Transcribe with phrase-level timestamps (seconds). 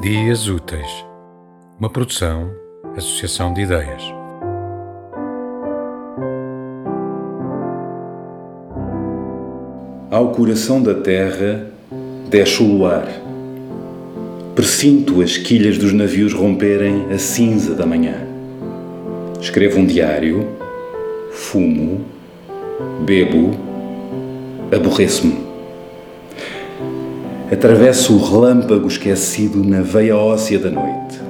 [0.00, 1.04] Dias Úteis,
[1.78, 2.50] uma produção,
[2.96, 4.02] associação de ideias.
[10.10, 11.66] Ao coração da terra
[12.30, 13.06] desce o luar.
[14.54, 18.26] Presinto as quilhas dos navios romperem a cinza da manhã.
[19.38, 20.48] Escrevo um diário,
[21.30, 22.06] fumo,
[23.04, 23.50] bebo,
[24.74, 25.49] aborreço-me.
[27.52, 31.20] Atravesso o relâmpago esquecido na veia óssea da noite.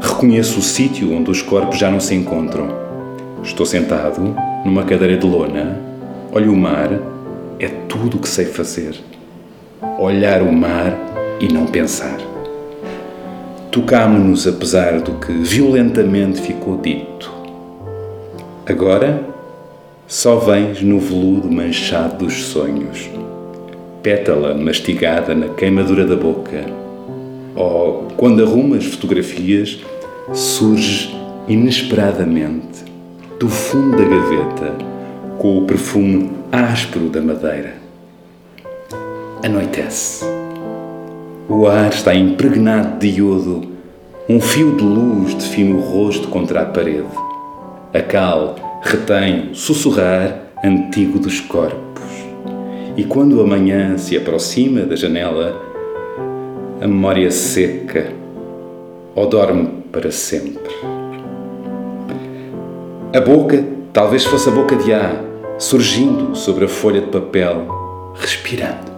[0.00, 2.68] Reconheço o sítio onde os corpos já não se encontram.
[3.42, 5.76] Estou sentado numa cadeira de lona,
[6.30, 6.92] olho o mar,
[7.58, 8.94] é tudo o que sei fazer.
[9.98, 10.96] Olhar o mar
[11.40, 12.18] e não pensar.
[13.72, 17.32] Tocámo-nos apesar do que violentamente ficou dito.
[18.64, 19.24] Agora
[20.06, 23.10] só vens no veludo manchado dos sonhos
[24.04, 26.66] pétala mastigada na queimadura da boca.
[27.56, 29.80] Ou, quando arrumas fotografias,
[30.34, 31.10] surge
[31.48, 32.84] inesperadamente
[33.40, 34.74] do fundo da gaveta
[35.38, 37.76] com o perfume áspero da madeira.
[39.42, 40.22] Anoitece.
[41.48, 43.62] O ar está impregnado de iodo,
[44.28, 47.08] um fio de luz define o rosto contra a parede.
[47.94, 51.83] A cal retém sussurrar antigo dos corpos.
[52.96, 55.60] E quando a manhã se aproxima da janela,
[56.80, 58.12] a memória seca
[59.16, 60.72] ou dorme para sempre.
[63.12, 65.20] A boca talvez fosse a boca de A,
[65.58, 67.66] surgindo sobre a folha de papel,
[68.14, 68.92] respirando.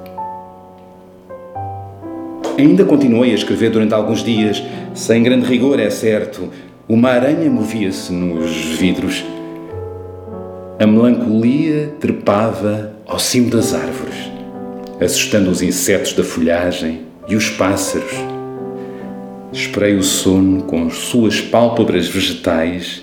[2.59, 4.63] Ainda continuei a escrever durante alguns dias,
[4.95, 6.51] sem grande rigor, é certo.
[6.87, 9.25] Uma aranha movia-se nos vidros.
[10.79, 14.31] A melancolia trepava ao cimo das árvores,
[15.01, 18.13] assustando os insetos da folhagem e os pássaros.
[19.51, 23.03] Esperei o sono com suas pálpebras vegetais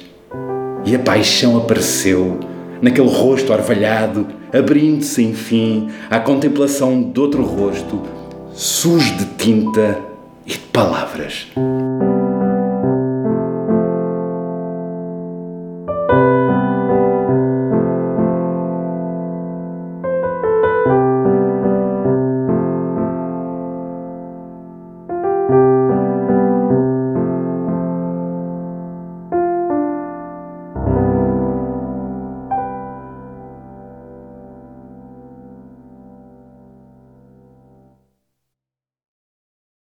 [0.86, 2.40] e a paixão apareceu
[2.80, 8.04] naquele rosto arvalhado, abrindo-se, enfim, à contemplação de outro rosto,
[8.54, 10.00] sujo de tinta
[10.46, 11.48] e de palavras.